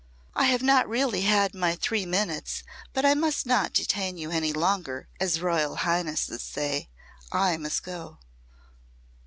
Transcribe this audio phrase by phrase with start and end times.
[0.33, 4.51] "I have not really had my three minutes, but 'I must not detain you any
[4.51, 6.89] longer,' as Royal Highnesses say.
[7.31, 8.17] I must go."